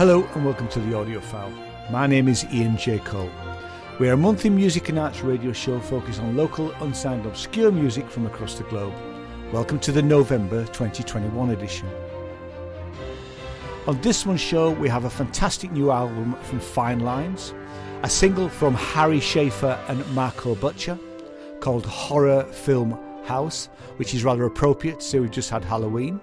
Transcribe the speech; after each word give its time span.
Hello 0.00 0.26
and 0.34 0.46
welcome 0.46 0.66
to 0.68 0.80
the 0.80 0.92
Audiophile. 0.92 1.52
My 1.90 2.06
name 2.06 2.26
is 2.26 2.46
Ian 2.54 2.78
J. 2.78 3.00
Cole. 3.00 3.30
We 3.98 4.08
are 4.08 4.14
a 4.14 4.16
monthly 4.16 4.48
music 4.48 4.88
and 4.88 4.98
arts 4.98 5.20
radio 5.20 5.52
show 5.52 5.78
focused 5.78 6.20
on 6.20 6.38
local, 6.38 6.72
unsigned, 6.80 7.26
obscure 7.26 7.70
music 7.70 8.08
from 8.08 8.24
across 8.24 8.54
the 8.54 8.64
globe. 8.64 8.94
Welcome 9.52 9.78
to 9.80 9.92
the 9.92 10.00
November 10.00 10.64
2021 10.68 11.50
edition. 11.50 11.86
On 13.86 14.00
this 14.00 14.24
month's 14.24 14.42
show, 14.42 14.70
we 14.70 14.88
have 14.88 15.04
a 15.04 15.10
fantastic 15.10 15.70
new 15.70 15.90
album 15.90 16.34
from 16.44 16.60
Fine 16.60 17.00
Lines, 17.00 17.52
a 18.02 18.08
single 18.08 18.48
from 18.48 18.72
Harry 18.72 19.20
Stafford 19.20 19.76
and 19.88 20.14
Marco 20.14 20.54
Butcher 20.54 20.98
called 21.60 21.84
Horror 21.84 22.44
Film 22.44 22.98
House, 23.26 23.66
which 23.98 24.14
is 24.14 24.24
rather 24.24 24.46
appropriate, 24.46 25.02
so 25.02 25.20
we've 25.20 25.30
just 25.30 25.50
had 25.50 25.62
Halloween, 25.62 26.22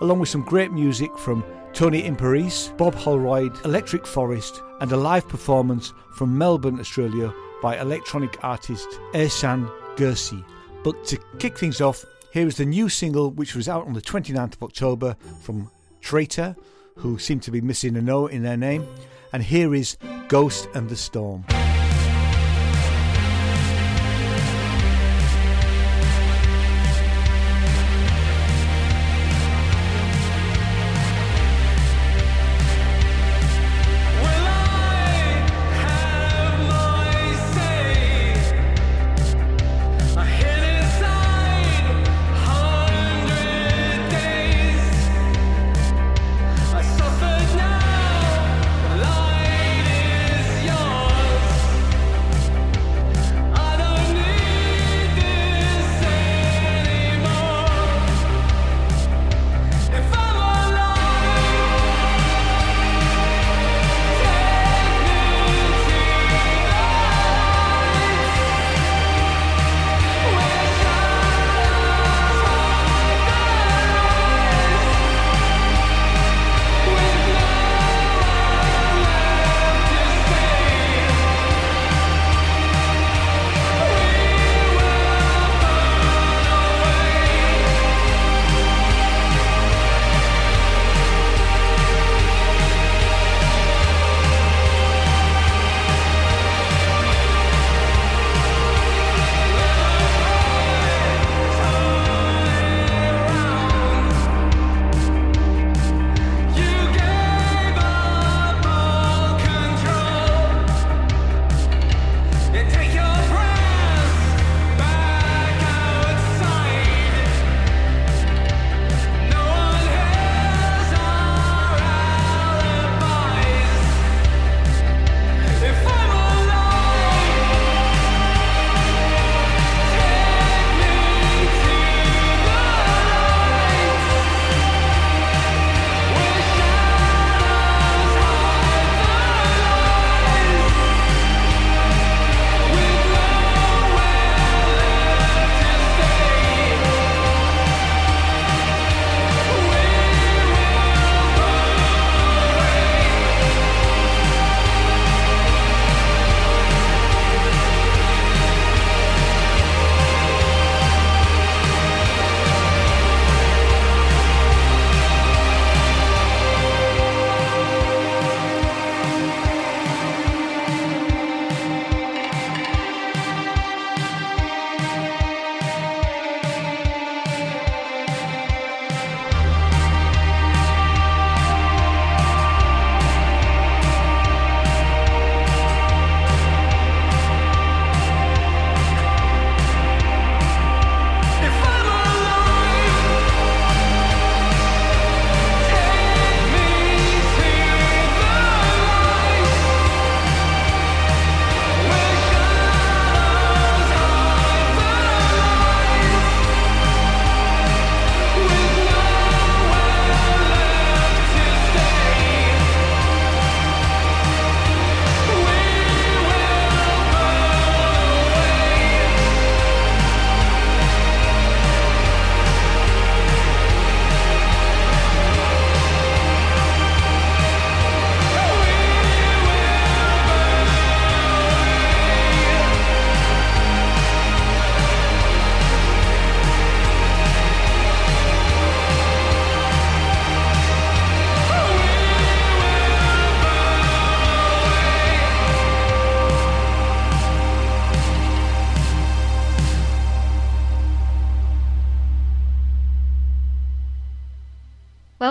along 0.00 0.18
with 0.18 0.28
some 0.28 0.42
great 0.42 0.72
music 0.72 1.16
from 1.16 1.44
Tony 1.74 2.04
Imperatice, 2.04 2.68
Bob 2.76 2.94
Holroyd, 2.94 3.52
Electric 3.64 4.06
Forest, 4.06 4.62
and 4.80 4.92
a 4.92 4.96
live 4.96 5.26
performance 5.28 5.92
from 6.14 6.38
Melbourne, 6.38 6.78
Australia 6.78 7.34
by 7.60 7.76
electronic 7.78 8.42
artist 8.44 8.88
Ehsan 9.12 9.68
Gelsi. 9.96 10.44
But 10.84 11.04
to 11.06 11.18
kick 11.40 11.58
things 11.58 11.80
off, 11.80 12.04
here 12.32 12.46
is 12.46 12.58
the 12.58 12.64
new 12.64 12.88
single 12.88 13.32
which 13.32 13.56
was 13.56 13.68
out 13.68 13.88
on 13.88 13.92
the 13.92 14.00
29th 14.00 14.54
of 14.54 14.62
October 14.62 15.16
from 15.42 15.68
Traitrs, 16.00 16.54
who 16.96 17.18
seem 17.18 17.40
to 17.40 17.50
be 17.50 17.60
missing 17.60 17.96
a 17.96 18.00
no 18.00 18.28
in 18.28 18.44
their 18.44 18.56
name, 18.56 18.86
and 19.32 19.42
here 19.42 19.74
is 19.74 19.96
Ghost 20.28 20.68
and 20.74 20.88
the 20.88 20.96
Storm. 20.96 21.44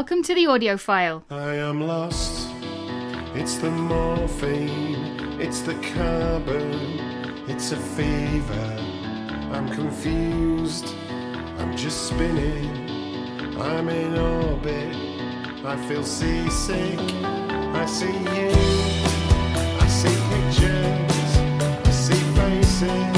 Welcome 0.04 0.24
to 0.24 0.36
the 0.36 0.44
Audiophile. 0.44 1.24
I 1.32 1.56
am 1.56 1.80
lost. 1.80 2.50
It's 3.36 3.56
the 3.56 3.72
morphine, 3.72 5.40
it's 5.40 5.62
the 5.62 5.76
carbon, 5.96 6.74
it's 7.48 7.72
a 7.72 7.78
fever. 7.78 8.78
I'm 9.54 9.70
confused, 9.70 10.94
I'm 11.58 11.74
just 11.78 12.10
spinning. 12.10 12.68
I'm 13.58 13.88
in 13.88 14.18
orbit, 14.18 14.94
I 15.64 15.78
feel 15.88 16.04
seasick. 16.04 17.00
I 17.74 17.86
see 17.86 18.12
you, 18.12 18.52
I 19.80 19.88
see 19.88 20.18
pictures, 20.34 21.38
I 21.88 21.92
see 21.92 22.24
faces. 22.36 23.13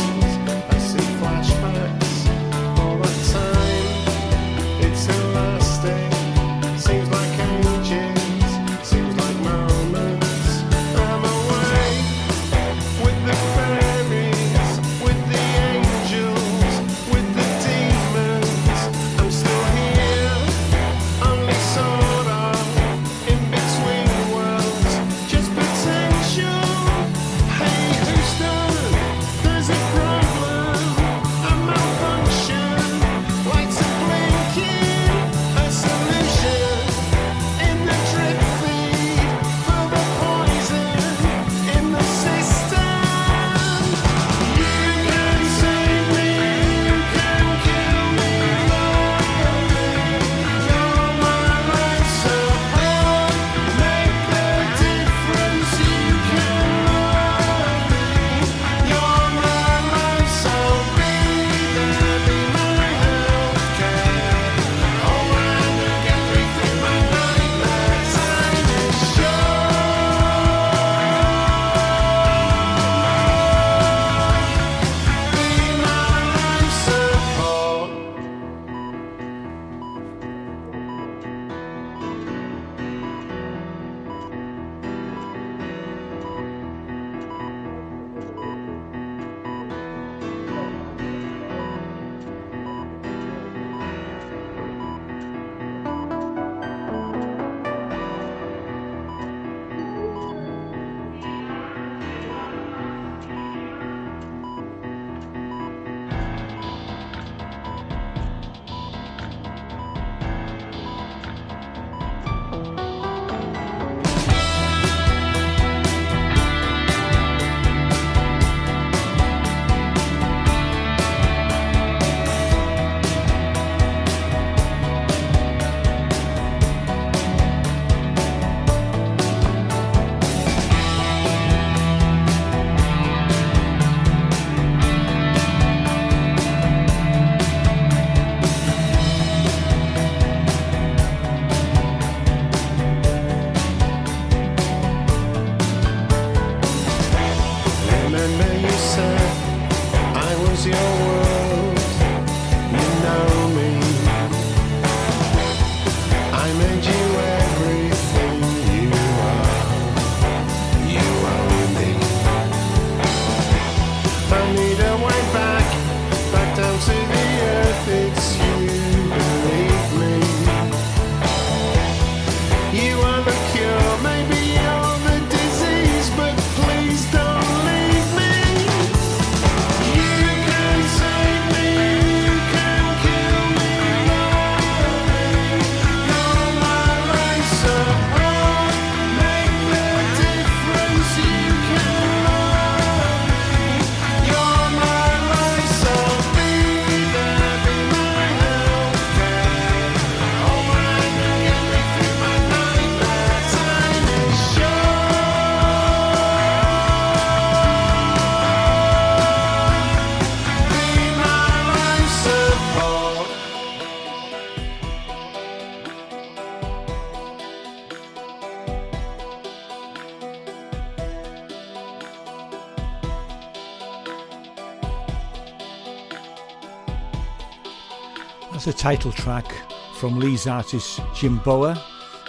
title 228.86 229.12
track 229.12 229.51
from 229.96 230.20
Leeds 230.20 230.46
artist 230.46 231.00
Jim 231.15 231.39
Bower, 231.39 231.75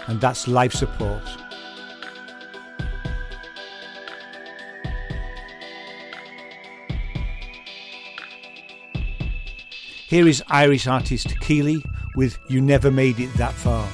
and 0.07 0.19
that's 0.19 0.49
Life 0.49 0.73
Support. 0.73 1.23
Here 10.09 10.27
is 10.27 10.43
Irish 10.49 10.87
artist 10.87 11.39
Keeley 11.41 11.85
with 12.15 12.39
You 12.49 12.63
Never 12.63 12.91
Made 12.91 13.21
It 13.21 13.35
That 13.35 13.53
Far. 13.53 13.87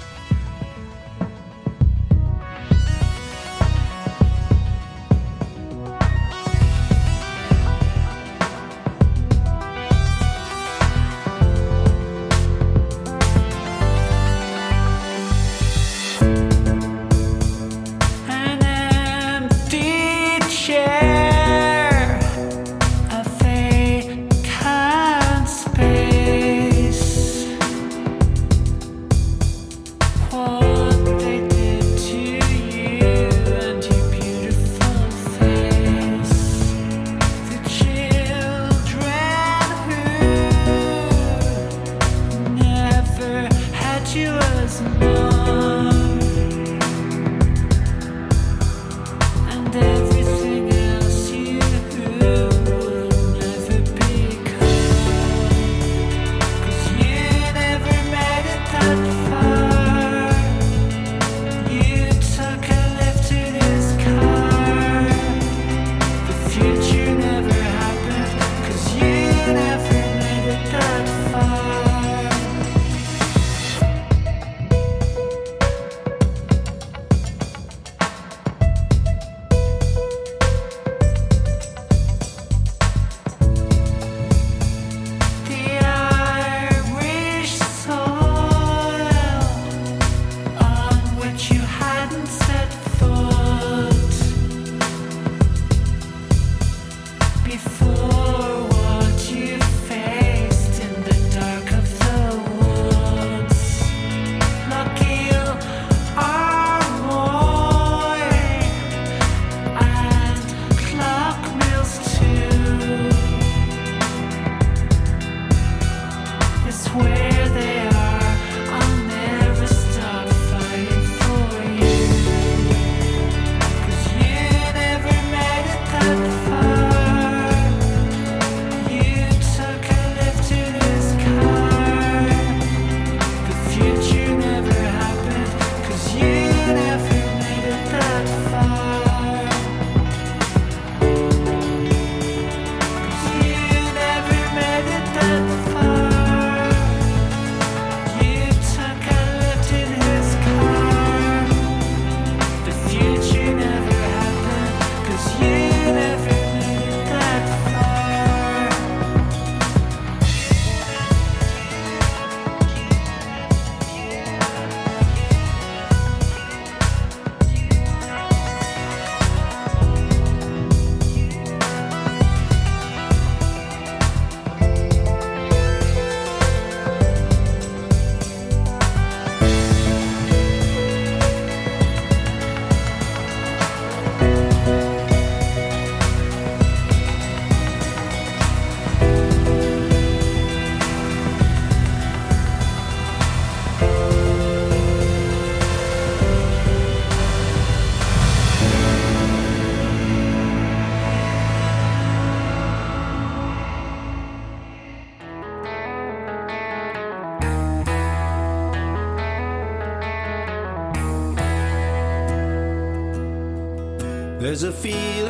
A 214.65 214.71
feeling 214.71 215.22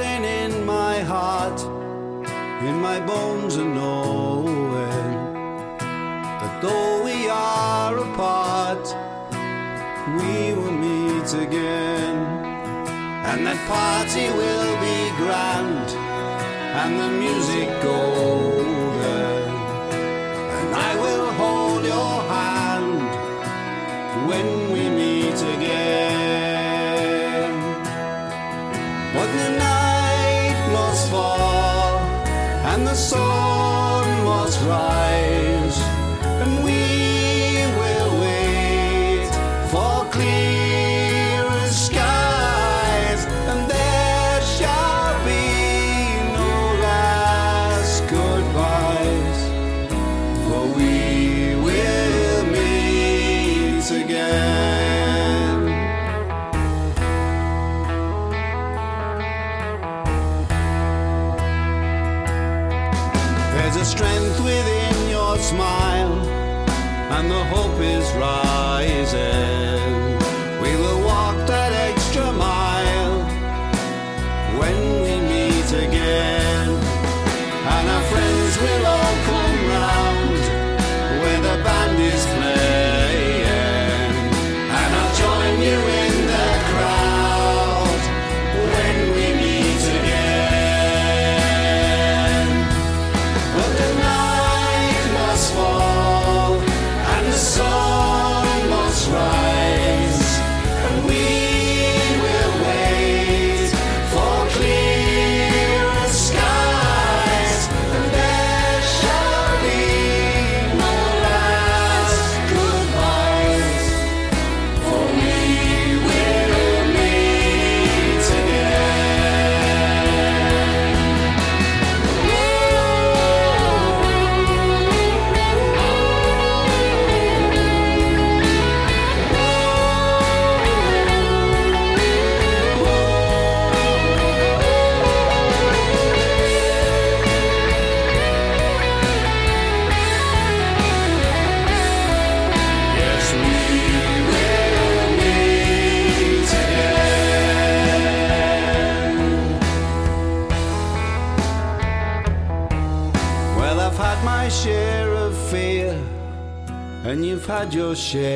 share 158.03 158.32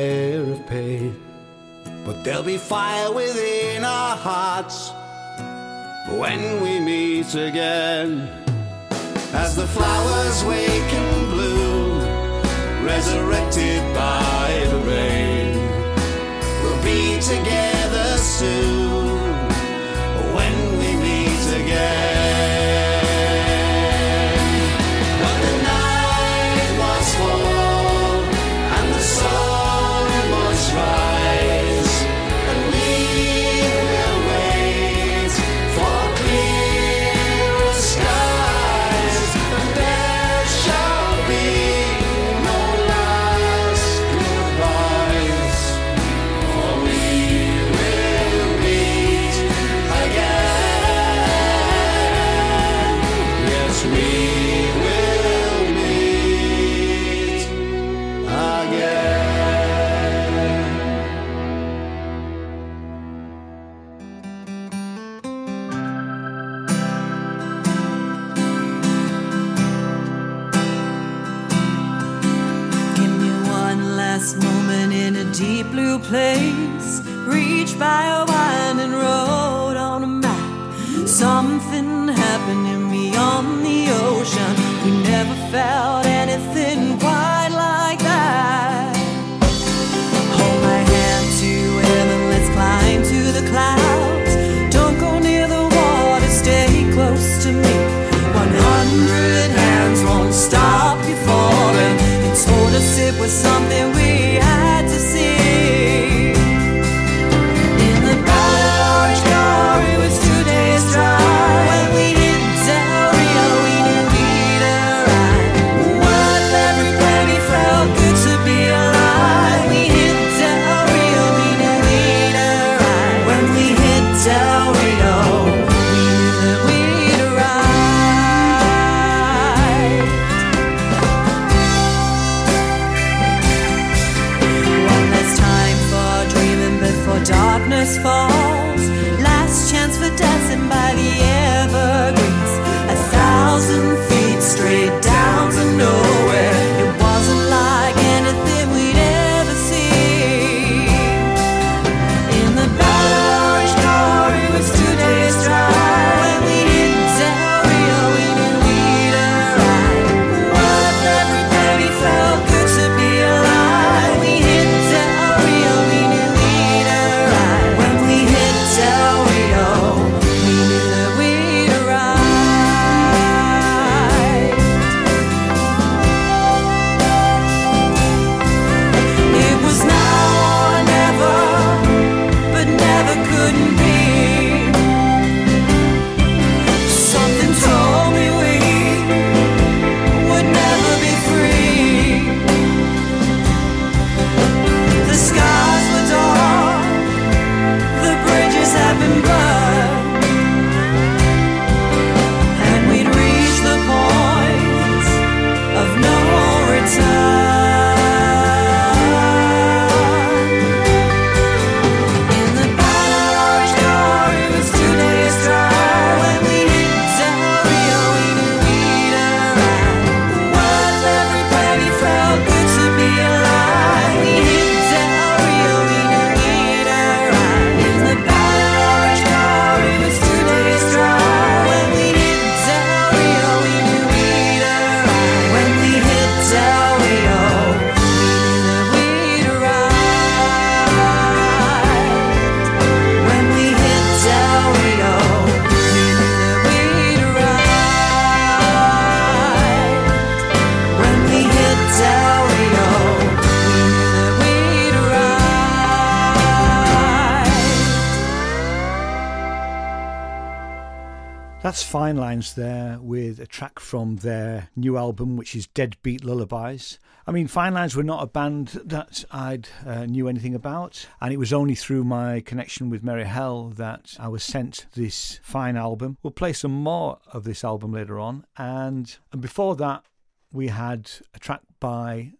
Fine 262.07 262.15
Lines 262.15 262.53
there 262.53 262.99
with 263.01 263.37
a 263.37 263.45
track 263.45 263.81
from 263.81 264.15
their 264.15 264.69
new 264.77 264.95
album, 264.95 265.35
which 265.35 265.53
is 265.53 265.67
Deadbeat 265.67 266.23
Lullabies. 266.23 266.99
I 267.25 267.33
mean, 267.33 267.47
Fine 267.47 267.73
Lines 267.73 267.97
were 267.97 268.01
not 268.03 268.23
a 268.23 268.27
band 268.27 268.67
that 268.85 269.25
I'd 269.29 269.67
uh, 269.85 270.05
knew 270.05 270.29
anything 270.29 270.55
about, 270.55 271.05
and 271.19 271.33
it 271.33 271.37
was 271.37 271.51
only 271.51 271.75
through 271.75 272.05
my 272.05 272.39
connection 272.39 272.89
with 272.89 273.03
Merry 273.03 273.25
Hell 273.25 273.73
that 273.75 274.15
I 274.17 274.29
was 274.29 274.41
sent 274.41 274.85
this 274.93 275.41
fine 275.43 275.75
album. 275.75 276.17
We'll 276.23 276.31
play 276.31 276.53
some 276.53 276.71
more 276.71 277.19
of 277.33 277.43
this 277.43 277.65
album 277.65 277.91
later 277.91 278.17
on, 278.17 278.45
and, 278.55 279.13
and 279.33 279.41
before 279.41 279.75
that, 279.75 280.05
we 280.53 280.69
had 280.69 281.11
a 281.33 281.39
track 281.39 281.63
by 281.81 282.31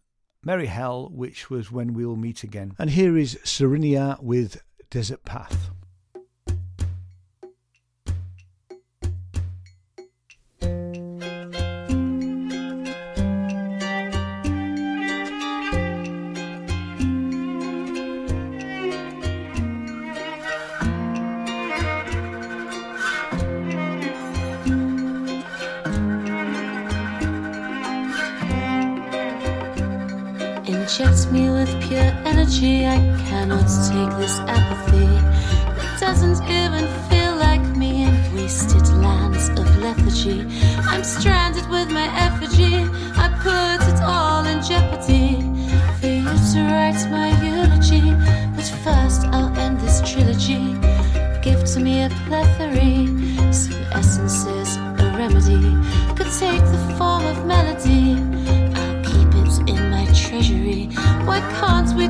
Merry 0.45 0.67
Hell, 0.67 1.09
which 1.11 1.49
was 1.49 1.73
When 1.73 1.93
We'll 1.93 2.15
Meet 2.15 2.43
Again. 2.43 2.73
And 2.79 2.91
here 2.91 3.17
is 3.17 3.37
Shrinari 3.43 4.23
with 4.23 4.63
Desert 4.89 5.25
Path. 5.25 5.71
me 31.31 31.49
with 31.49 31.69
pure 31.81 32.11
energy. 32.25 32.85
I 32.85 32.97
cannot 33.27 33.67
take 33.89 34.11
this 34.19 34.39
apathy. 34.39 35.07
It 35.81 35.99
doesn't 35.99 36.43
even 36.49 36.85
feel 37.09 37.35
like 37.35 37.61
me 37.75 38.03
in 38.03 38.35
wasted 38.35 38.87
lands 38.89 39.49
of 39.49 39.65
lethargy. 39.77 40.45
I'm 40.91 41.03
stranded. 41.03 41.46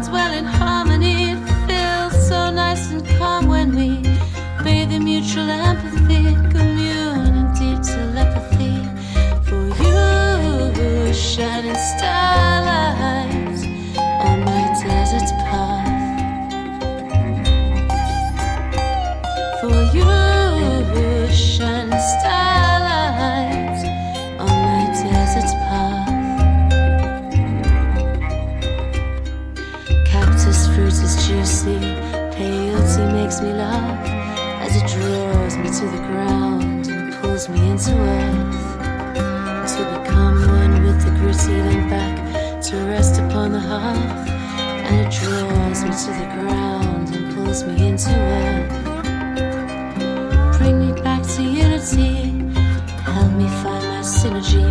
swelling 0.08 0.57
receding 41.48 41.88
back 41.90 42.62
to 42.62 42.76
rest 42.88 43.22
upon 43.22 43.52
the 43.54 43.60
hearth. 43.60 44.30
And 44.88 45.08
it 45.08 45.12
draws 45.12 45.84
me 45.84 45.92
to 45.92 46.12
the 46.20 46.28
ground 46.36 47.16
and 47.16 47.34
pulls 47.36 47.64
me 47.64 47.88
into 47.88 48.10
earth. 48.12 48.70
Bring 50.58 50.76
me 50.80 51.02
back 51.02 51.24
to 51.36 51.44
unity, 51.44 52.16
help 53.04 53.32
me 53.34 53.48
find 53.64 53.86
my 53.94 54.04
synergy. 54.04 54.68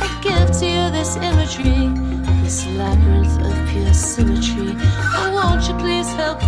I 0.00 0.08
give 0.22 0.50
to 0.60 0.66
you 0.66 0.90
this 0.90 1.16
imagery, 1.16 1.88
this 2.42 2.66
labyrinth 2.66 3.40
of 3.44 3.68
pure 3.68 3.92
symmetry. 3.92 4.74
Oh, 5.18 5.30
won't 5.34 5.68
you 5.68 5.74
please 5.76 6.08
help 6.14 6.46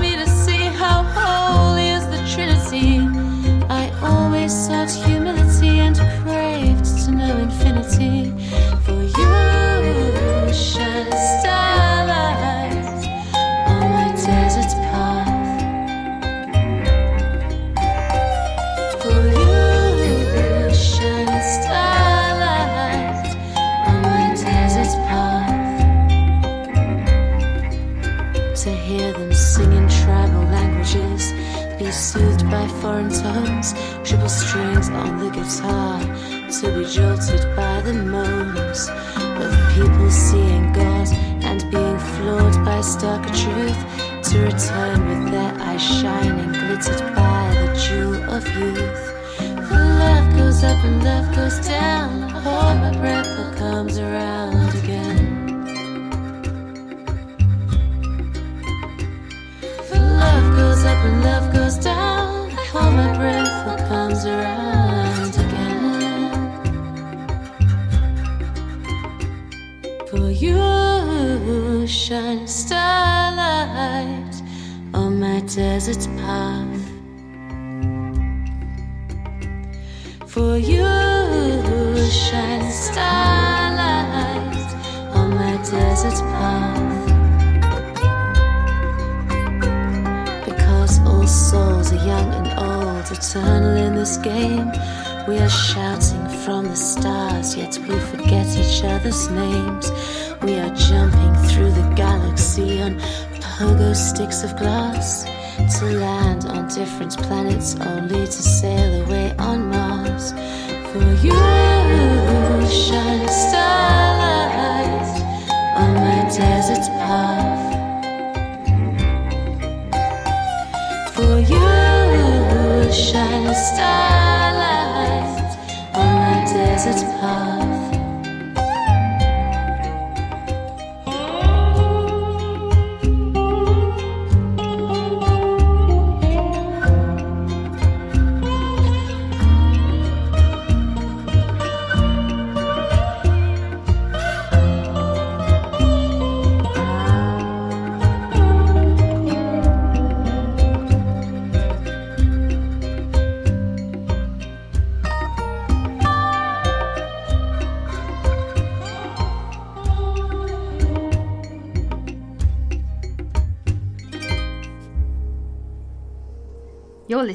starlight 123.60 125.52
on 125.94 126.14
my 126.16 126.44
desert 126.50 127.04
path. 127.20 127.59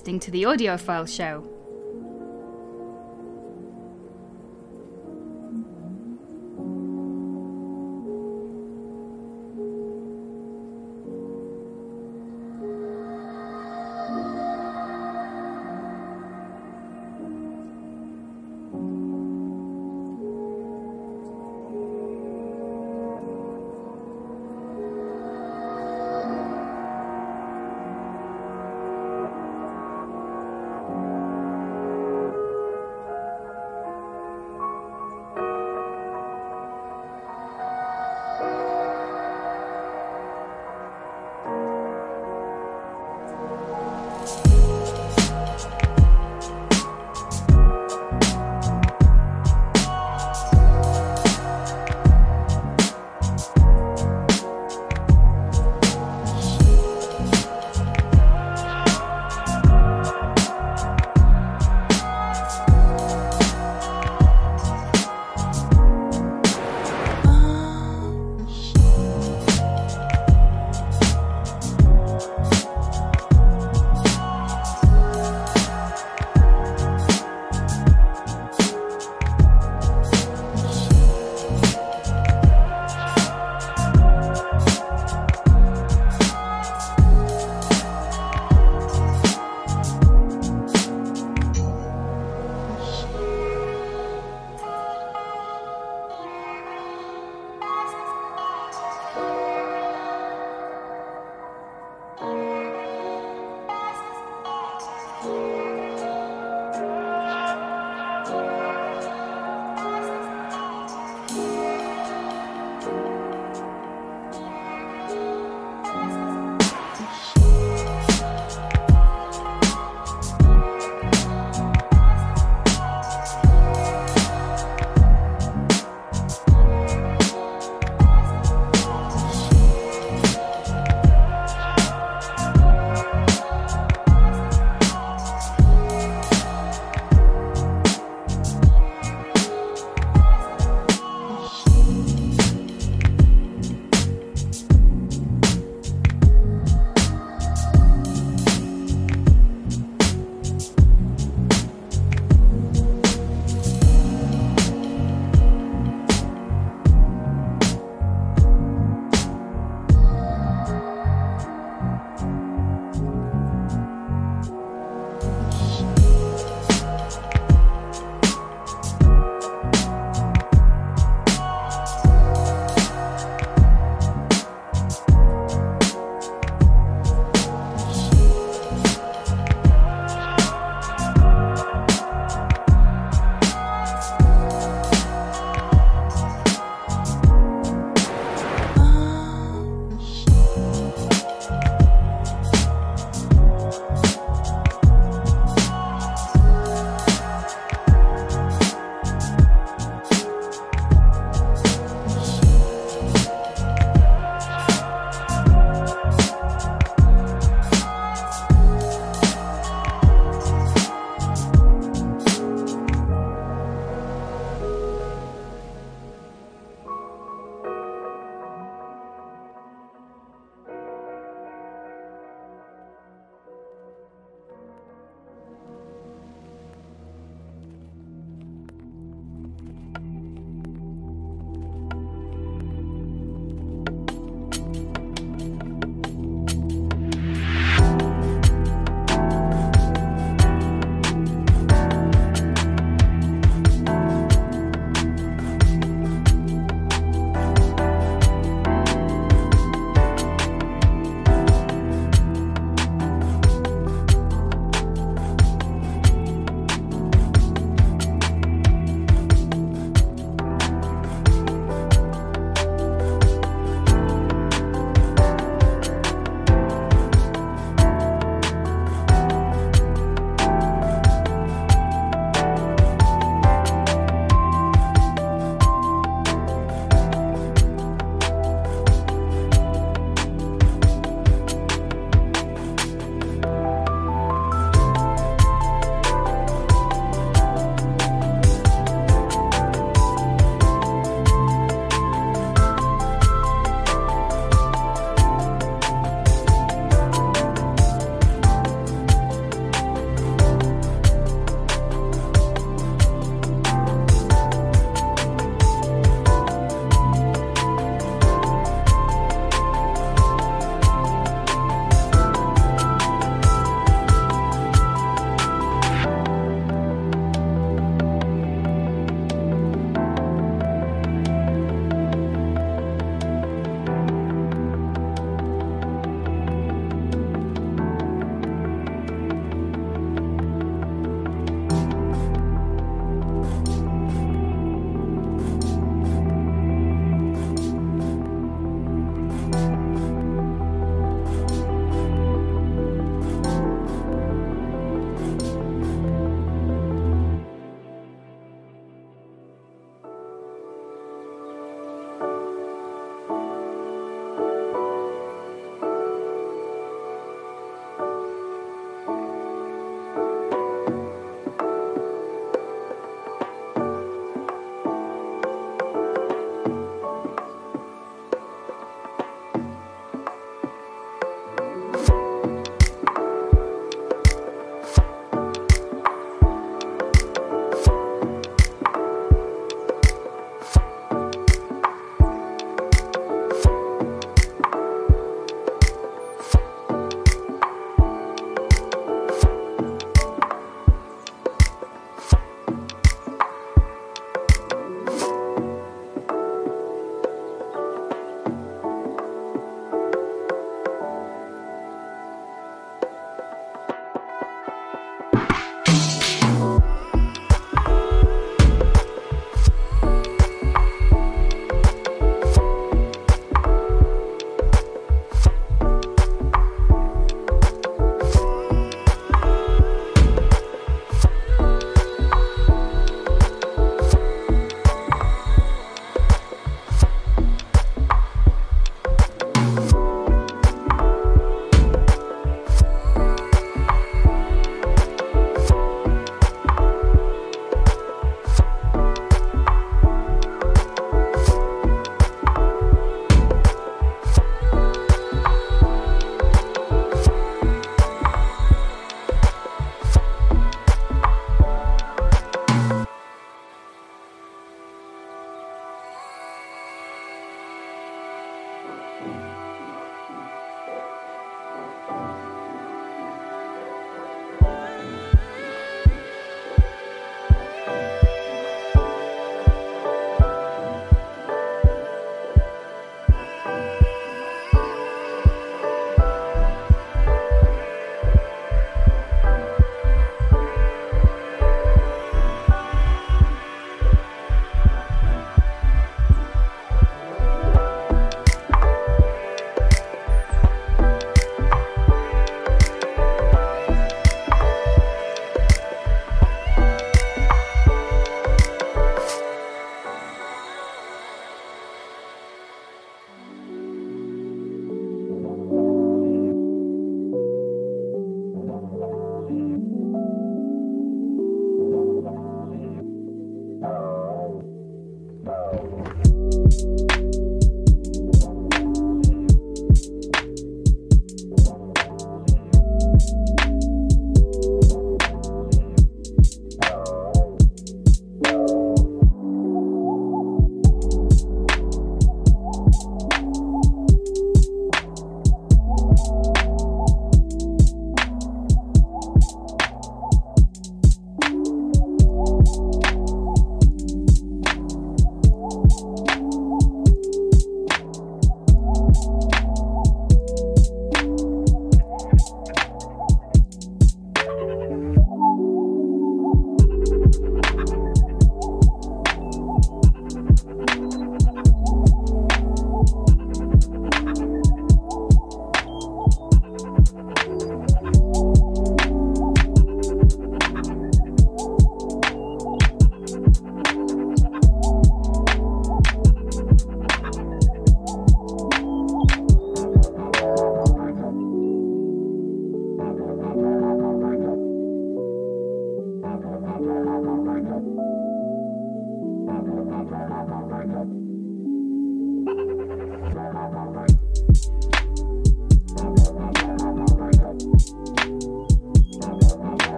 listening 0.00 0.18
to 0.18 0.30
the 0.30 0.44
Audiophile 0.44 1.06
Show. 1.06 1.59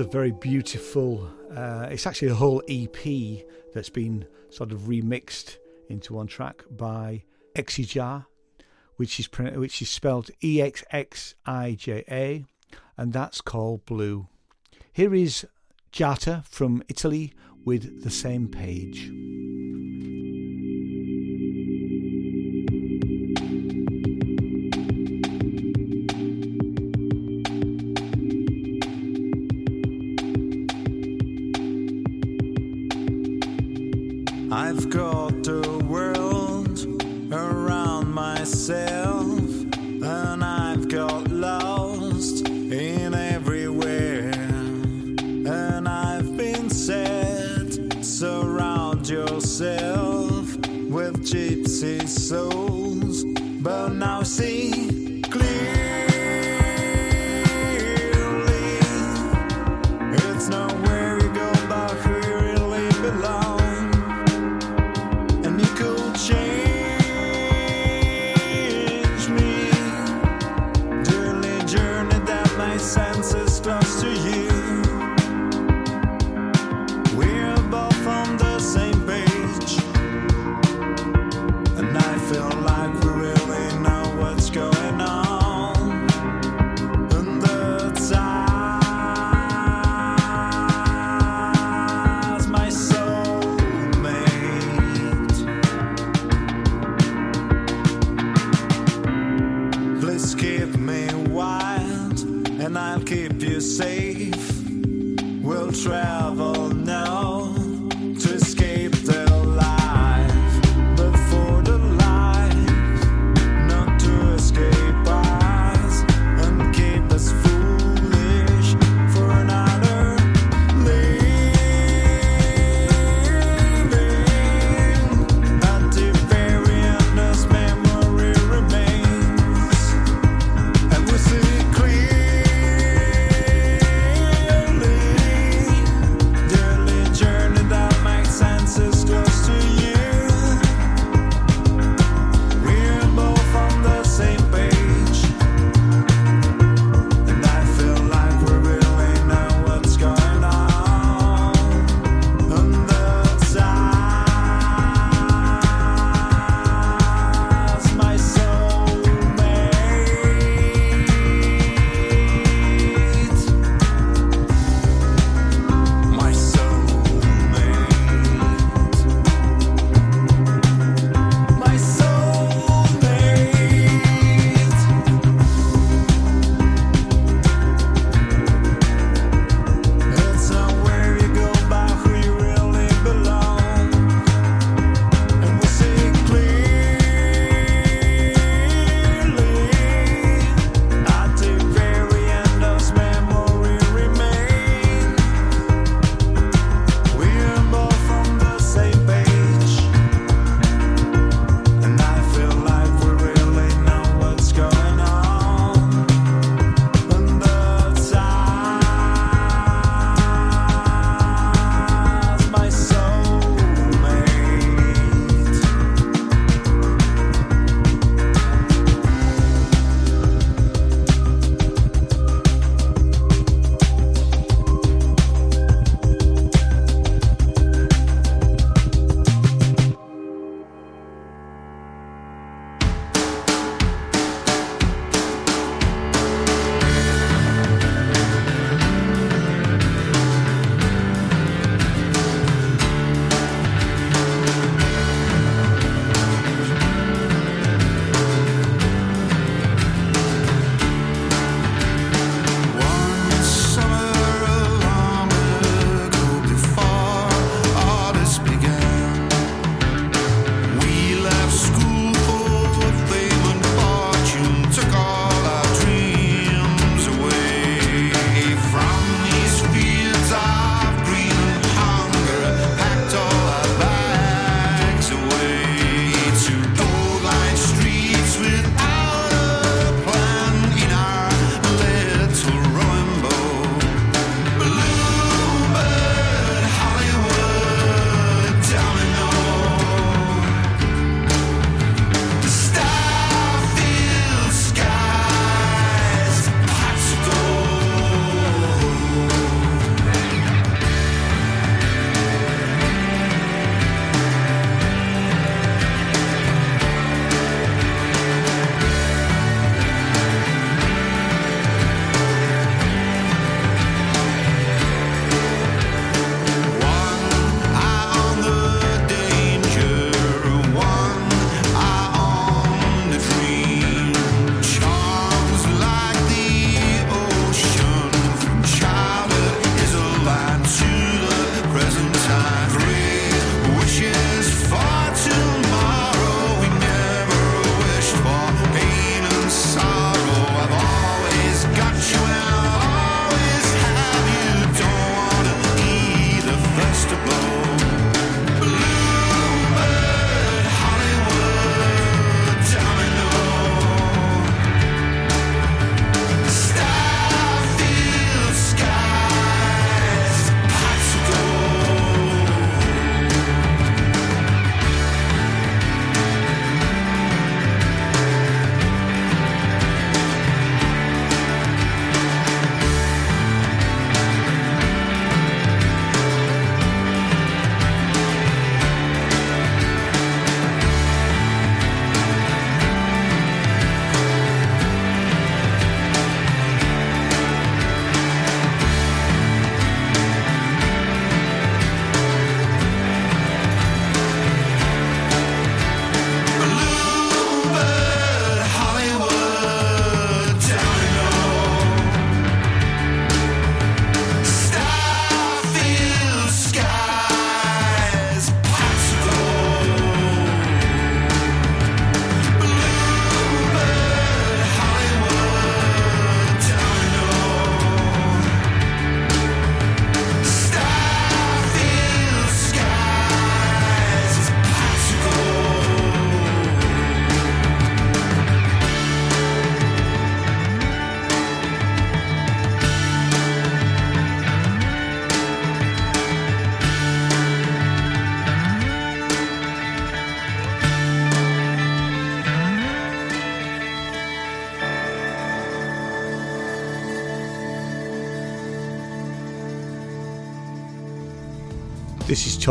A 0.00 0.04
very 0.04 0.32
beautiful. 0.32 1.30
Uh, 1.54 1.88
it's 1.90 2.06
actually 2.06 2.28
a 2.28 2.34
whole 2.34 2.62
EP 2.70 3.44
that's 3.74 3.90
been 3.90 4.24
sort 4.48 4.72
of 4.72 4.80
remixed 4.88 5.58
into 5.90 6.14
one 6.14 6.26
track 6.26 6.64
by 6.70 7.24
exxija, 7.54 8.24
which 8.96 9.20
is 9.20 9.28
which 9.36 9.82
is 9.82 9.90
spelled 9.90 10.30
E 10.42 10.62
X 10.62 10.82
X 10.90 11.34
I 11.44 11.76
J 11.78 12.02
A, 12.10 12.46
and 12.96 13.12
that's 13.12 13.42
called 13.42 13.84
Blue. 13.84 14.26
Here 14.90 15.14
is 15.14 15.46
Jata 15.92 16.46
from 16.46 16.82
Italy 16.88 17.34
with 17.66 18.02
the 18.02 18.10
same 18.10 18.48
page. 18.48 19.10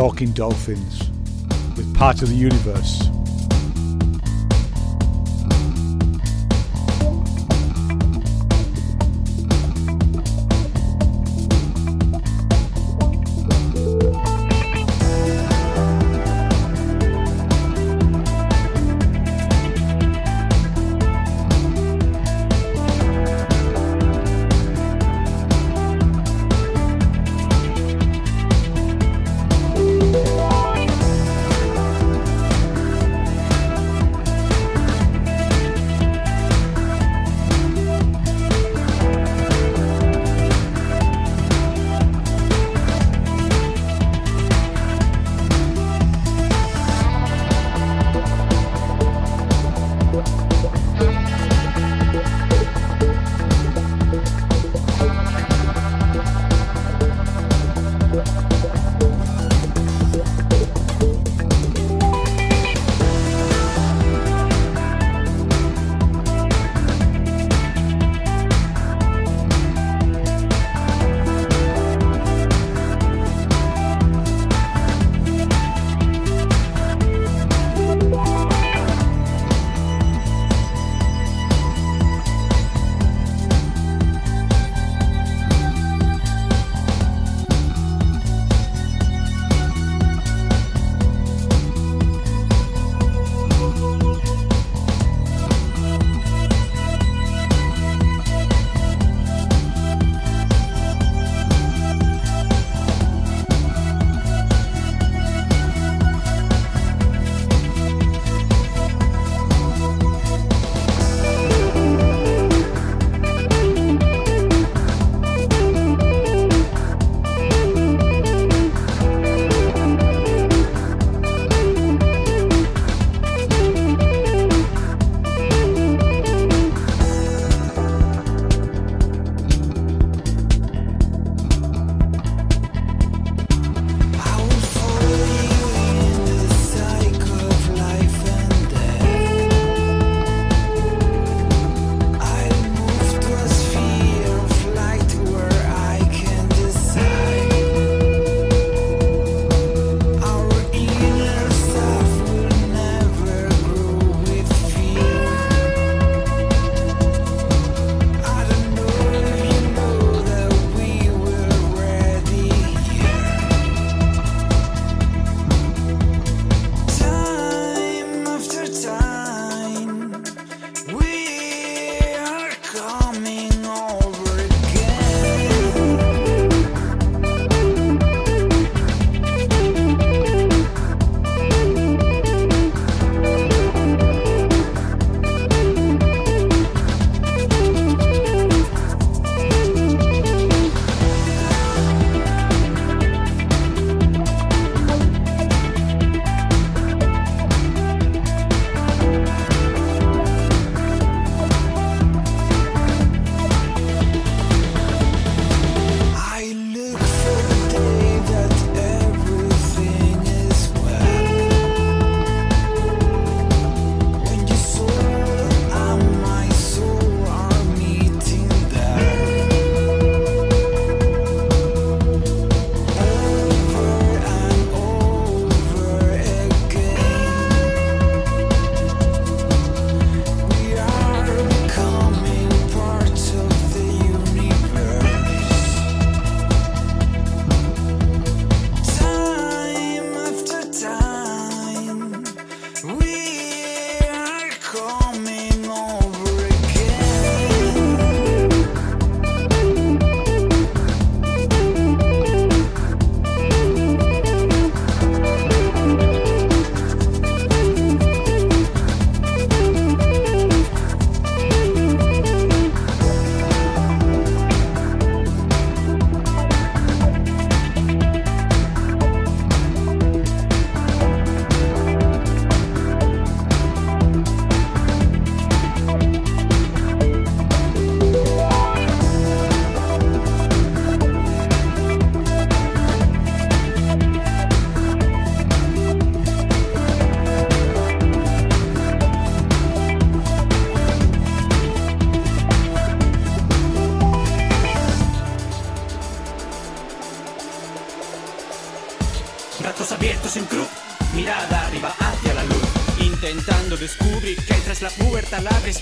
Talking 0.00 0.32
Dolphins 0.32 1.10
with 1.76 1.94
Part 1.94 2.22
of 2.22 2.30
the 2.30 2.34
Universe. 2.34 3.19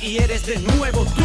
Y 0.02 0.18
eres 0.18 0.44
de 0.44 0.58
nuevo 0.58 1.02
tú. 1.04 1.22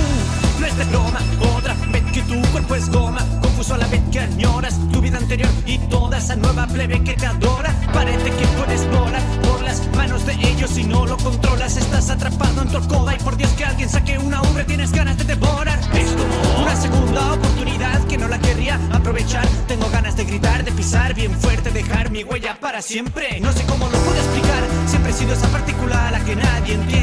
No 0.60 0.66
es 0.66 0.78
de 0.78 0.86
broma, 0.86 1.20
otra 1.58 1.76
vez 1.92 2.04
que 2.14 2.22
tu 2.22 2.42
cuerpo 2.54 2.76
es 2.76 2.90
goma. 2.90 3.20
Confuso 3.42 3.74
a 3.74 3.78
la 3.78 3.88
vez 3.88 4.02
que 4.10 4.22
añoras 4.22 4.80
tu 4.92 5.02
vida 5.02 5.18
anterior 5.18 5.50
y 5.66 5.78
toda 5.90 6.18
esa 6.18 6.38
nueva 6.38 6.66
plebe 6.68 7.04
que 7.04 7.14
te 7.14 7.26
adora. 7.26 7.76
Parece 7.92 8.30
que 8.30 8.48
puedes 8.58 8.88
volar 8.90 9.22
por 9.42 9.62
las 9.64 9.86
manos 9.98 10.26
de 10.26 10.34
ellos 10.34 10.70
si 10.72 10.86
no 10.86 11.06
lo 11.06 11.18
controlas. 11.18 11.76
Estás 11.76 12.10
atrapado 12.10 12.62
en 12.62 12.70
tu 12.70 12.78
alcoba 12.78 13.14
y 13.14 13.18
por 13.20 13.36
Dios 13.36 13.52
que 13.52 13.66
alguien 13.66 13.90
saque 13.90 14.18
una 14.18 14.42
ubre 14.42 14.64
tienes 14.64 14.94
ganas 14.94 15.18
de 15.18 15.26
devorar. 15.26 15.80
Es 15.94 16.12
como 16.12 16.64
una 16.64 16.76
segunda 16.78 17.34
oportunidad 17.34 18.02
que 18.08 18.18
no 18.18 18.30
la 18.30 18.40
querría 18.40 18.80
aprovechar. 18.94 19.46
Tengo 19.68 19.90
ganas 19.90 20.16
de 20.16 20.24
gritar, 20.24 20.64
de 20.64 20.72
pisar 20.72 21.14
bien 21.14 21.38
fuerte, 21.38 21.70
dejar 21.72 22.12
mi 22.12 22.24
huella 22.24 22.58
para 22.62 22.82
siempre. 22.82 23.42
No 23.42 23.52
sé 23.52 23.66
cómo 23.66 23.90
lo 23.90 23.98
puedo 23.98 24.18
explicar. 24.18 24.64
Siempre 24.88 25.12
he 25.12 25.16
sido 25.16 25.34
esa 25.34 25.50
particular 25.50 26.08
a 26.08 26.12
la 26.12 26.24
que 26.24 26.36
nadie 26.38 26.76
entiende 26.76 27.03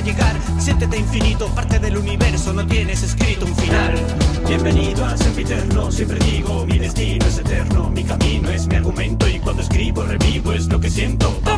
llegar. 0.00 0.36
Siéntete 0.58 0.98
infinito, 0.98 1.46
parte 1.48 1.78
del 1.78 1.96
universo, 1.98 2.52
no 2.52 2.66
tienes 2.66 3.02
escrito 3.02 3.46
un 3.46 3.54
final. 3.56 3.94
Bienvenido 4.46 5.04
a 5.04 5.16
Sempiterno, 5.16 5.90
siempre 5.90 6.18
digo, 6.20 6.66
mi 6.66 6.78
destino 6.78 7.24
es 7.26 7.38
eterno, 7.38 7.90
mi 7.90 8.04
camino 8.04 8.50
es 8.50 8.66
mi 8.66 8.76
argumento 8.76 9.28
y 9.28 9.38
cuando 9.38 9.62
escribo 9.62 10.02
revivo 10.02 10.52
es 10.52 10.66
lo 10.68 10.80
que 10.80 10.90
siento. 10.90 11.49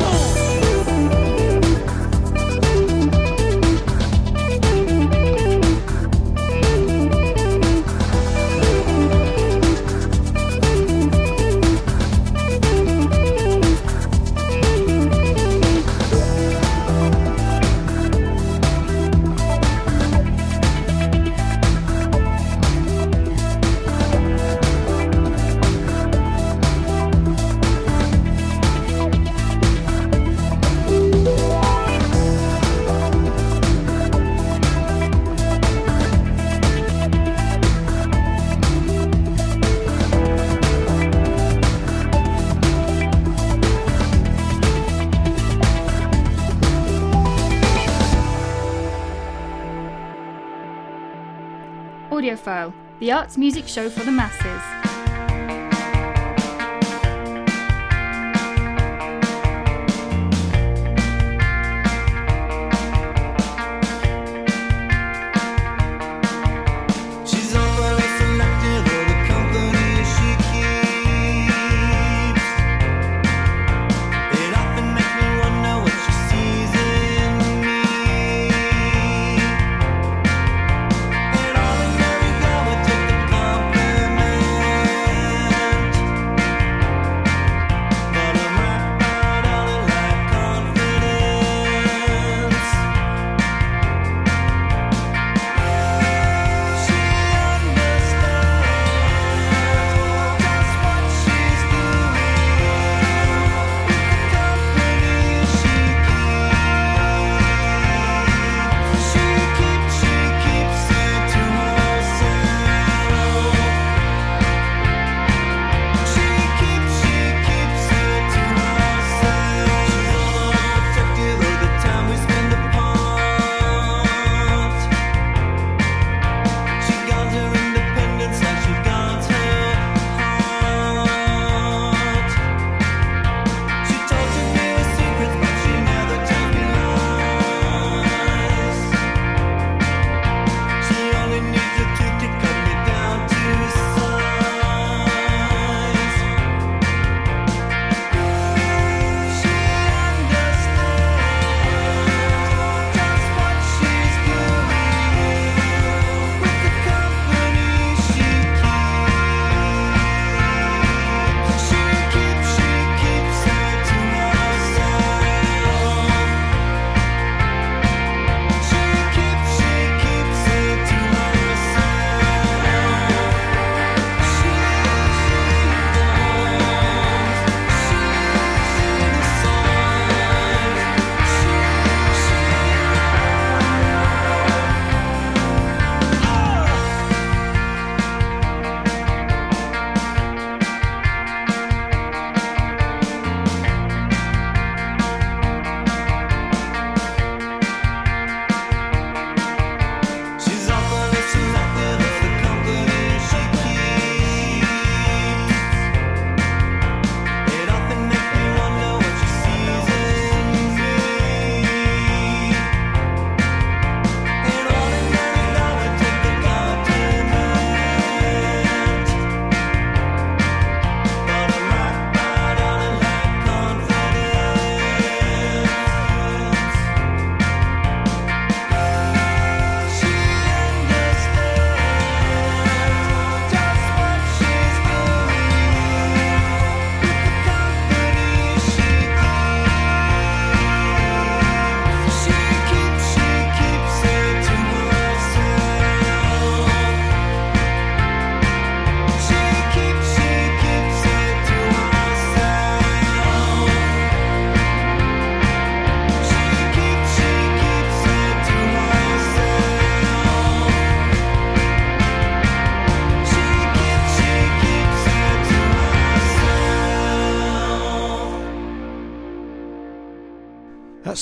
The 52.98 53.12
arts 53.12 53.38
music 53.38 53.68
show 53.68 53.88
for 53.88 54.04
the 54.04 54.12
masses. 54.12 54.91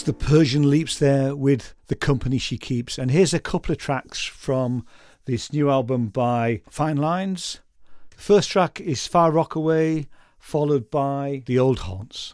That's 0.00 0.18
the 0.18 0.26
Persian 0.26 0.70
Leaps 0.70 0.98
there 0.98 1.36
with 1.36 1.74
The 1.88 1.94
Company 1.94 2.38
She 2.38 2.56
Keeps. 2.56 2.96
And 2.96 3.10
here's 3.10 3.34
a 3.34 3.38
couple 3.38 3.70
of 3.70 3.76
tracks 3.76 4.24
from 4.24 4.86
this 5.26 5.52
new 5.52 5.68
album 5.68 6.06
by 6.06 6.62
Fine 6.70 6.96
Lines. 6.96 7.60
The 8.16 8.22
first 8.22 8.48
track 8.48 8.80
is 8.80 9.06
Far 9.06 9.30
Rockaway, 9.30 10.06
followed 10.38 10.90
by 10.90 11.42
The 11.44 11.58
Old 11.58 11.80
Haunts. 11.80 12.32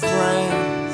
friends 0.00 0.92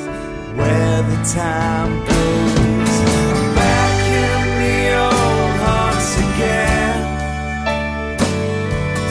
where 0.57 1.01
the 1.03 1.19
time 1.33 1.91
goes. 2.05 2.93
I'm 3.31 3.55
back 3.55 3.97
in 4.23 4.43
the 4.63 4.79
old 5.05 5.53
haunts 5.63 6.11
again 6.27 6.99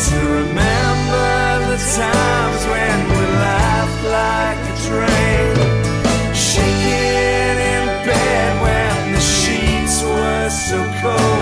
to 0.07 0.16
remember 0.41 1.30
the 1.70 1.78
times 2.01 2.62
when 2.72 2.97
we 3.12 3.24
laughed 3.45 4.03
like 4.20 4.61
a 4.72 4.76
train, 4.89 5.55
shaking 6.35 7.57
in 7.74 7.85
bed 8.07 8.51
when 8.64 9.12
the 9.14 9.20
sheets 9.20 9.97
were 10.03 10.49
so 10.51 10.78
cold. 11.01 11.34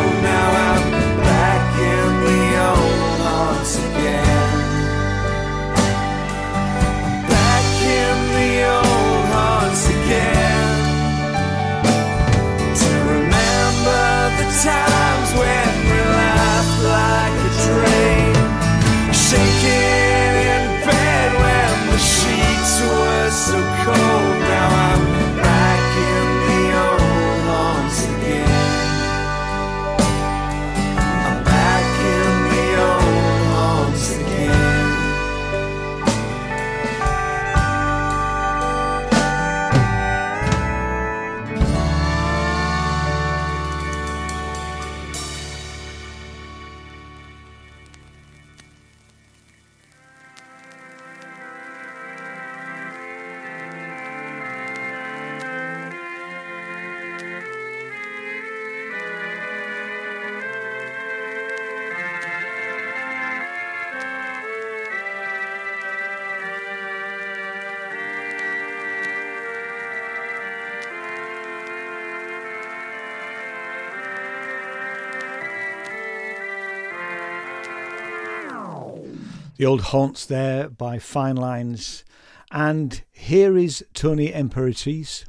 the 79.63 79.69
old 79.69 79.83
haunts 79.83 80.27
there 80.27 80.69
by 80.69 80.99
Fine 80.99 81.37
Lines. 81.37 82.03
And 82.51 83.01
here 83.13 83.57
is 83.57 83.85
Tony 83.95 84.33
Imperatice, 84.33 85.25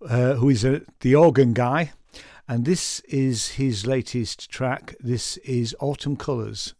uh, 0.00 0.36
who 0.36 0.48
is 0.48 0.64
a, 0.64 0.80
the 1.00 1.14
organ 1.14 1.52
guy. 1.52 1.92
And 2.48 2.64
this 2.64 3.00
is 3.00 3.48
his 3.60 3.86
latest 3.86 4.48
track. 4.48 4.94
This 4.98 5.36
is 5.44 5.76
Autumn 5.78 6.16
Colours. 6.16 6.72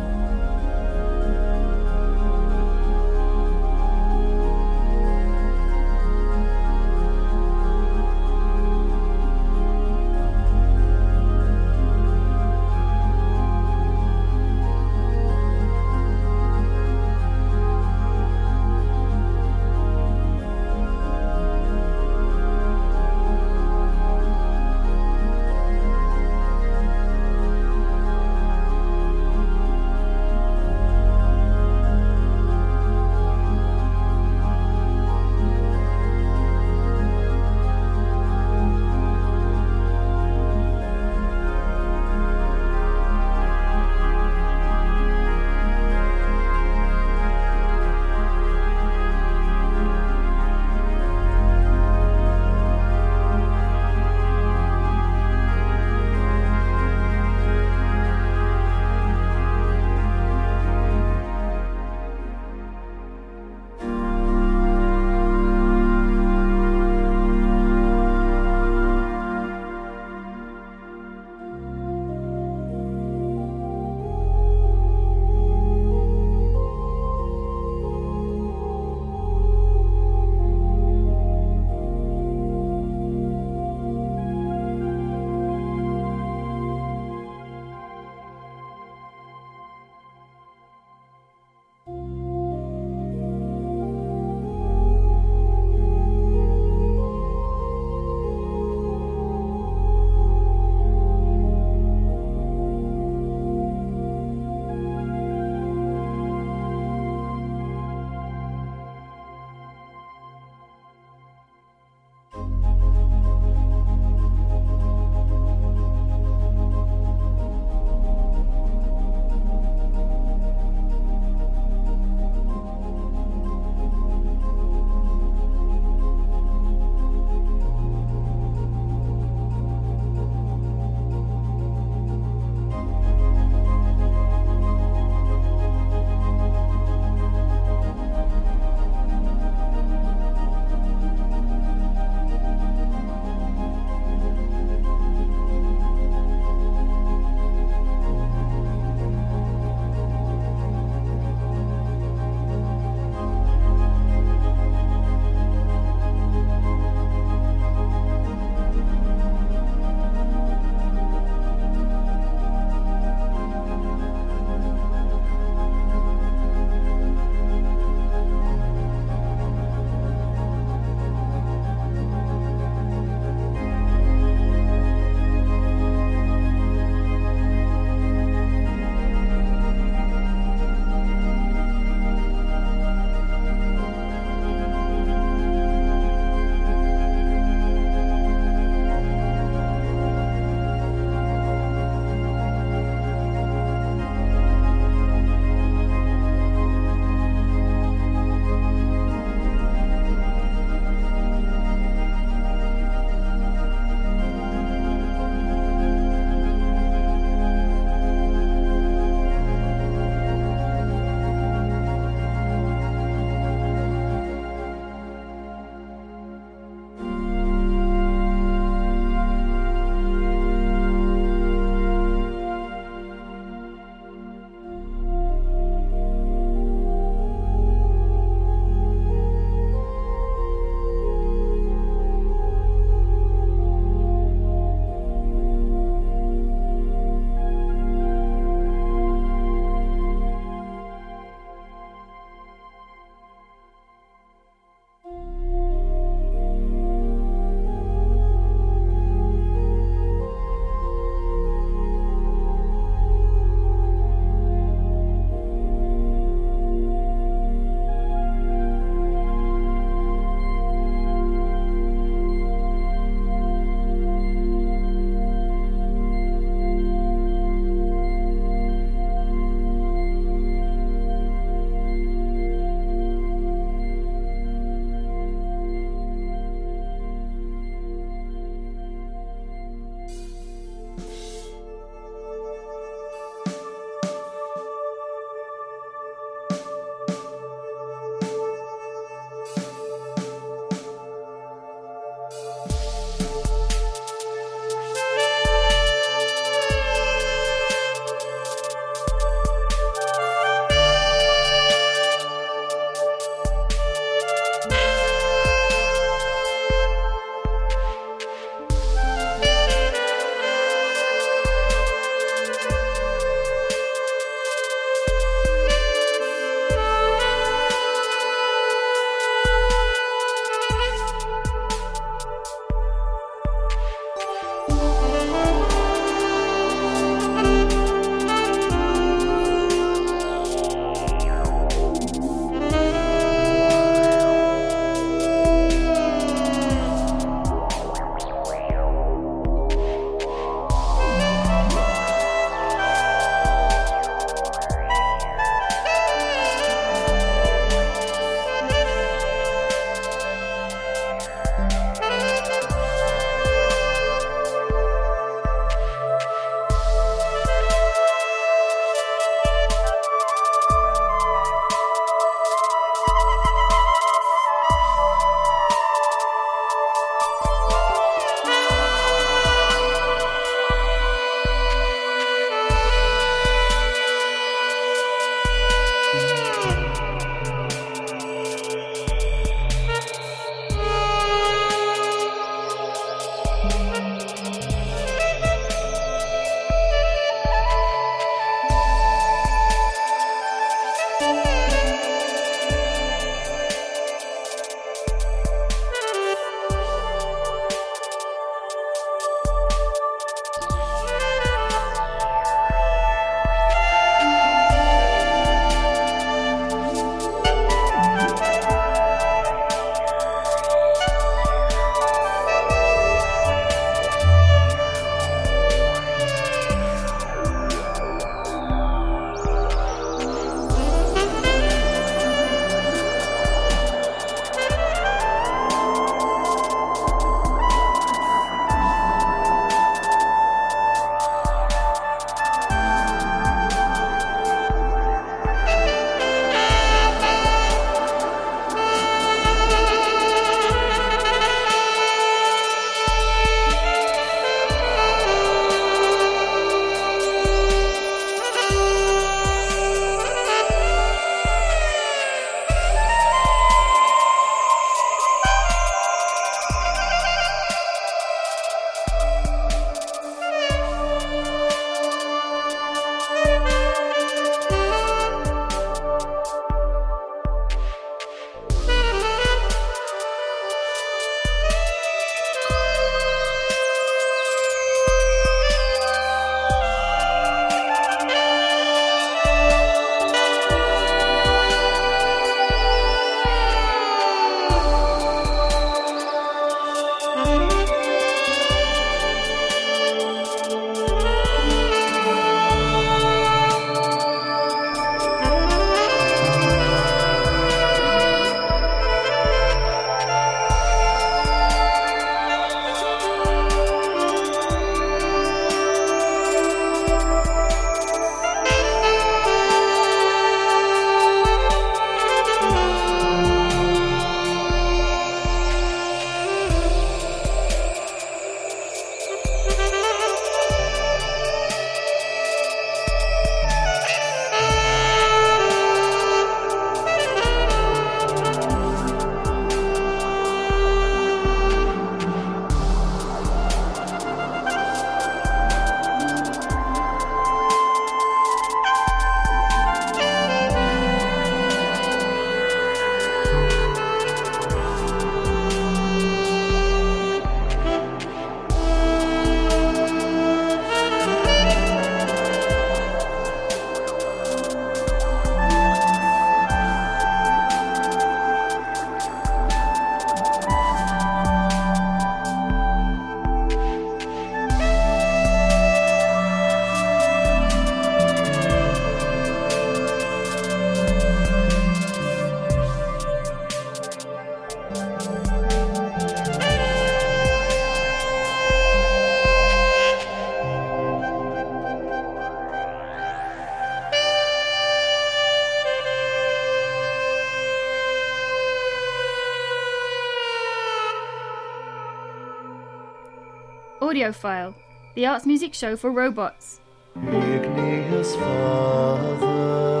Profile, 594.31 594.73
the 595.13 595.25
arts 595.25 595.45
music 595.45 595.73
show 595.73 595.97
for 595.97 596.09
robots. 596.09 596.79
Igneous 597.17 598.33
Father. 598.37 600.00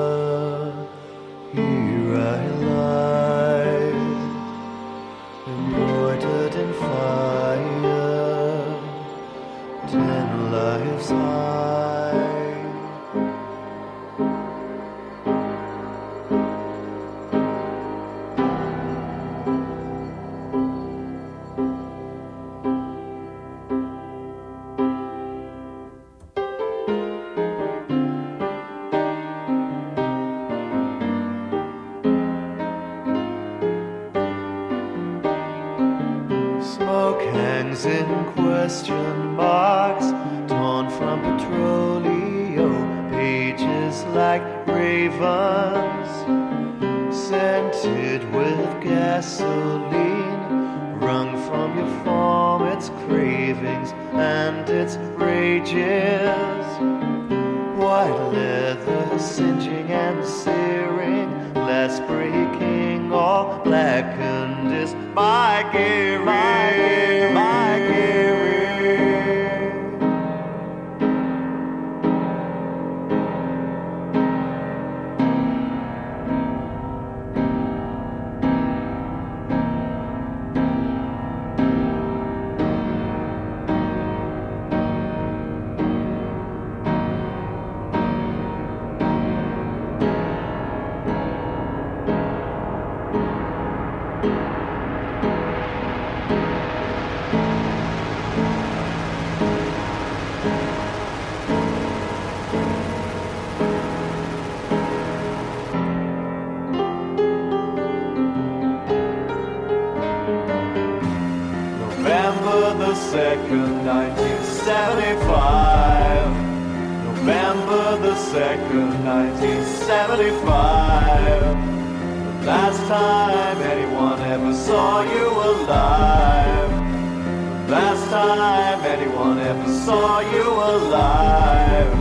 time 128.21 128.81
anyone 128.85 129.39
ever 129.39 129.67
saw 129.85 130.19
you 130.19 130.47
alive. 130.73 131.91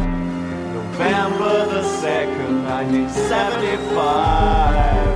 November 0.75 1.67
the 1.75 1.83
2nd, 2.03 2.55
1975. 2.69 5.10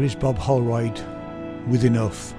Here 0.00 0.06
is 0.06 0.14
Bob 0.14 0.38
Holroyd 0.38 0.98
with 1.68 1.84
enough. 1.84 2.32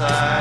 Inside 0.00 0.37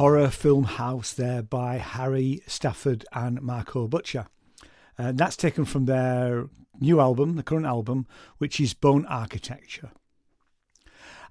Horror 0.00 0.30
Film 0.30 0.64
House 0.64 1.12
there 1.12 1.42
by 1.42 1.76
Harry 1.76 2.40
Stafford 2.46 3.04
and 3.12 3.42
Marco 3.42 3.86
Butcher. 3.86 4.28
And 4.96 5.18
that's 5.18 5.36
taken 5.36 5.66
from 5.66 5.84
their 5.84 6.48
new 6.80 7.00
album, 7.00 7.36
the 7.36 7.42
current 7.42 7.66
album, 7.66 8.06
which 8.38 8.58
is 8.60 8.72
Bone 8.72 9.04
Architecture. 9.04 9.90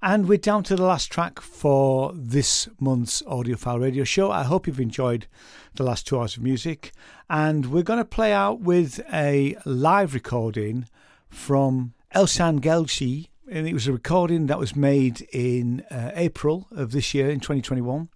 And 0.03 0.29
we're 0.29 0.37
down 0.37 0.61
to 0.65 0.75
the 0.75 0.83
last 0.83 1.11
track 1.11 1.41
for 1.41 2.11
this 2.13 2.69
month's 2.79 3.23
Audiophile 3.23 3.81
Radio 3.81 4.03
Show. 4.03 4.29
I 4.29 4.43
hope 4.43 4.67
you've 4.67 4.79
enjoyed 4.79 5.25
the 5.73 5.83
last 5.83 6.05
two 6.05 6.19
hours 6.19 6.37
of 6.37 6.43
music. 6.43 6.91
And 7.27 7.71
we're 7.71 7.81
going 7.81 7.97
to 7.97 8.05
play 8.05 8.33
out 8.33 8.59
with 8.59 9.01
a 9.11 9.57
live 9.65 10.13
recording 10.13 10.85
from 11.27 11.95
Ehsan 12.13 12.59
Gelsi. 12.59 13.29
And 13.49 13.67
it 13.67 13.73
was 13.73 13.87
a 13.87 13.93
recording 13.93 14.45
that 14.45 14.59
was 14.59 14.75
made 14.75 15.21
in 15.33 15.83
uh, 15.89 16.11
April 16.13 16.67
of 16.69 16.91
this 16.91 17.15
year, 17.15 17.31
in 17.31 17.39
2021, 17.39 18.09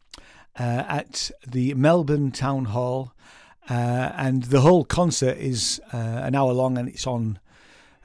uh, 0.59 0.83
at 0.87 1.31
the 1.47 1.73
Melbourne 1.73 2.31
Town 2.31 2.65
Hall. 2.65 3.13
Uh, 3.69 4.11
and 4.15 4.43
the 4.43 4.61
whole 4.61 4.83
concert 4.83 5.37
is 5.37 5.79
uh, 5.93 5.97
an 5.97 6.35
hour 6.35 6.51
long 6.51 6.77
and 6.77 6.89
it's 6.89 7.07
on 7.07 7.39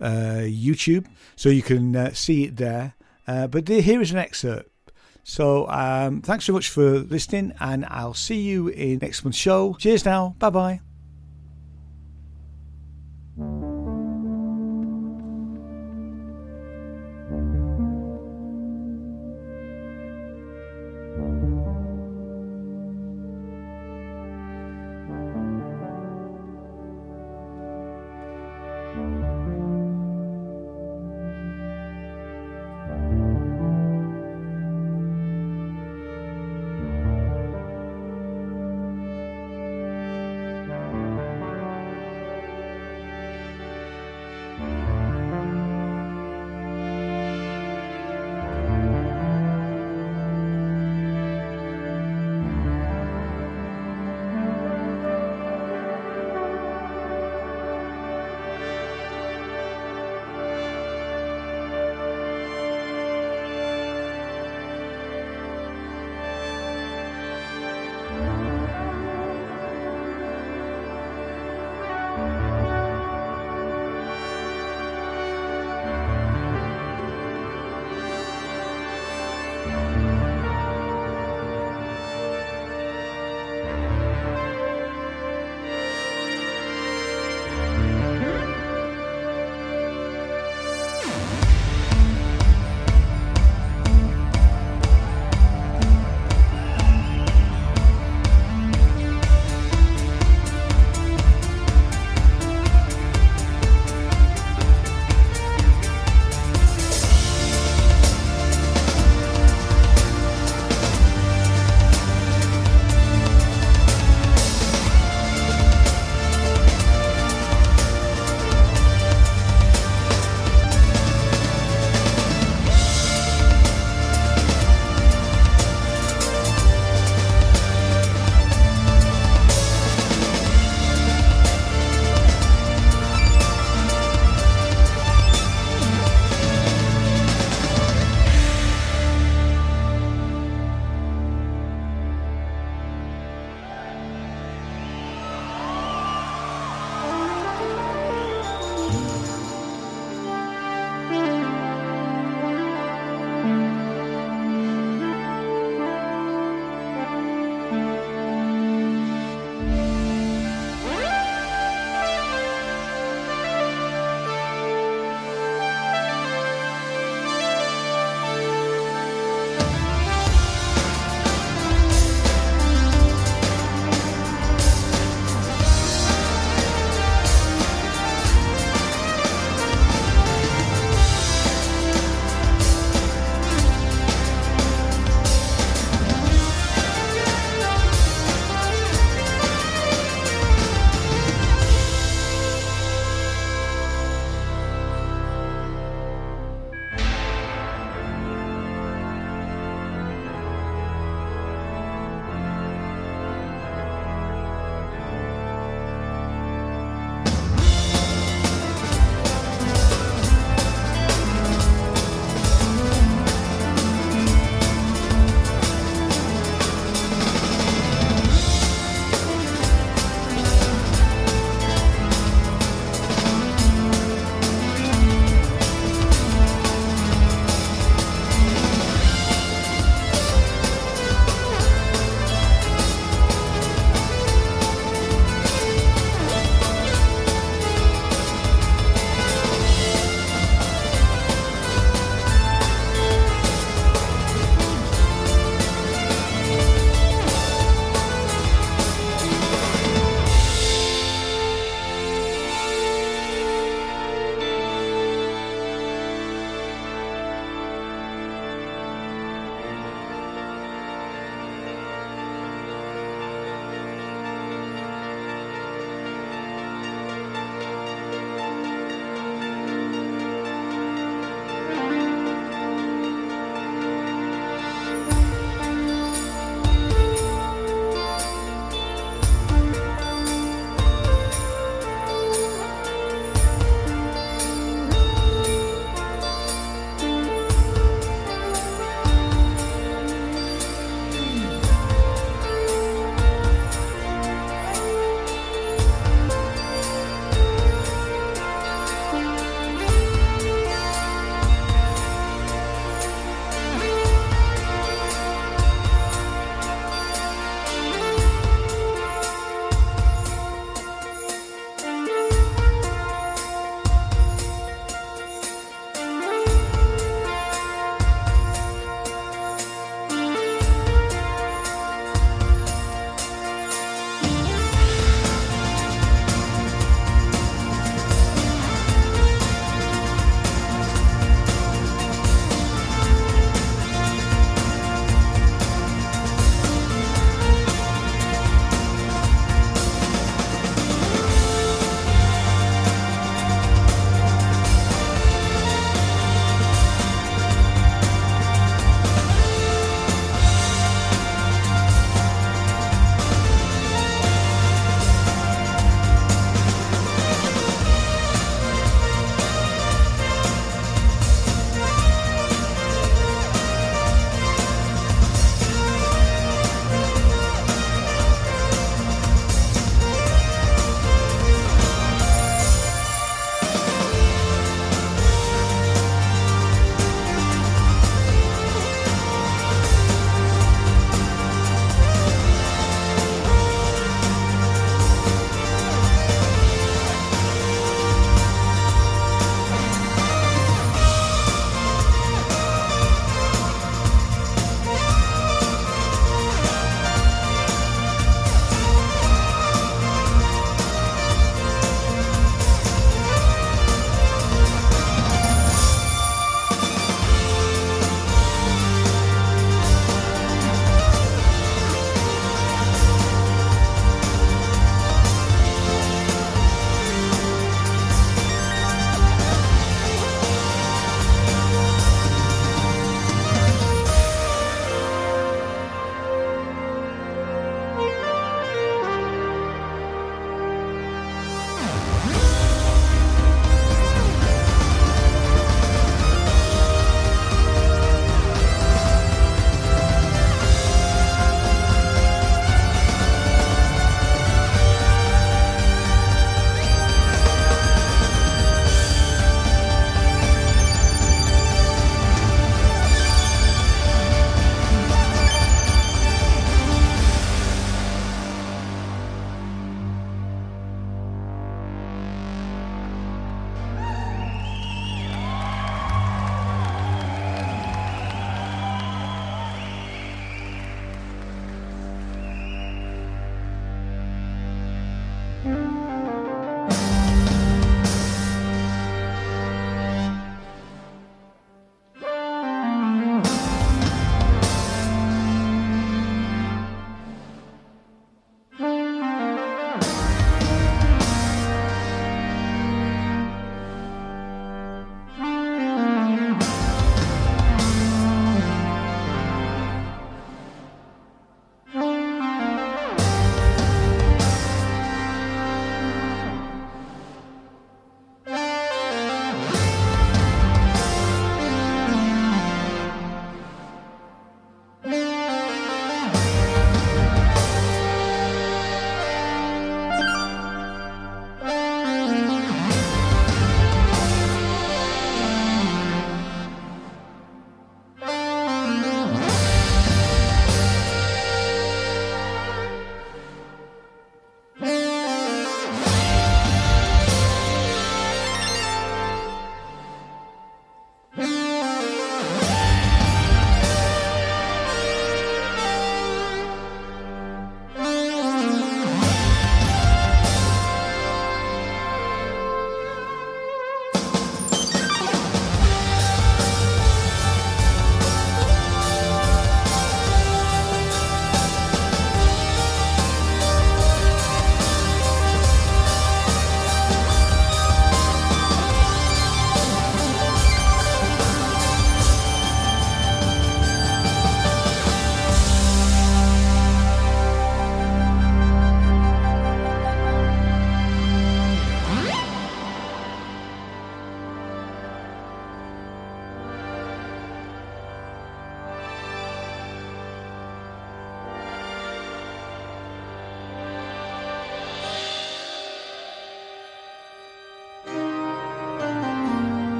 uh, 0.00 0.42
YouTube, 0.42 1.06
so 1.34 1.48
you 1.48 1.62
can 1.62 1.96
uh, 1.96 2.12
see 2.12 2.44
it 2.44 2.56
there. 2.56 2.94
Uh, 3.26 3.46
but 3.46 3.66
here 3.66 4.00
is 4.00 4.12
an 4.12 4.18
excerpt. 4.18 4.70
So 5.24 5.68
um, 5.68 6.22
thanks 6.22 6.44
so 6.44 6.52
much 6.52 6.68
for 6.68 6.98
listening, 7.00 7.52
and 7.58 7.84
I'll 7.86 8.14
see 8.14 8.40
you 8.40 8.68
in 8.68 8.98
next 8.98 9.24
month's 9.24 9.38
show. 9.38 9.74
Cheers 9.78 10.04
now. 10.04 10.36
Bye 10.38 10.50
bye. 10.50 10.85